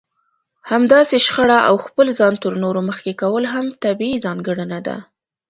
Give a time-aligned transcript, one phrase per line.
[0.71, 4.97] همداسې شخړه او خپل ځان تر نورو مخکې کول هم طبيعي ځانګړنه ده.